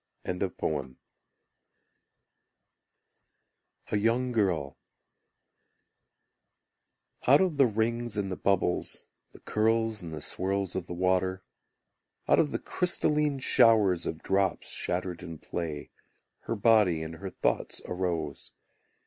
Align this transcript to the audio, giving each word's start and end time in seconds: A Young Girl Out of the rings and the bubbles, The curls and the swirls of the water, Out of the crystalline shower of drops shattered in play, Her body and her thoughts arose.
A 0.25 0.33
Young 3.95 4.31
Girl 4.31 4.79
Out 7.27 7.39
of 7.39 7.57
the 7.57 7.67
rings 7.67 8.17
and 8.17 8.31
the 8.31 8.35
bubbles, 8.35 9.05
The 9.33 9.41
curls 9.41 10.01
and 10.01 10.11
the 10.11 10.19
swirls 10.19 10.75
of 10.75 10.87
the 10.87 10.95
water, 10.95 11.43
Out 12.27 12.39
of 12.39 12.49
the 12.49 12.57
crystalline 12.57 13.37
shower 13.37 13.93
of 13.93 14.23
drops 14.23 14.71
shattered 14.71 15.21
in 15.21 15.37
play, 15.37 15.91
Her 16.45 16.55
body 16.55 17.03
and 17.03 17.17
her 17.17 17.29
thoughts 17.29 17.79
arose. 17.85 18.53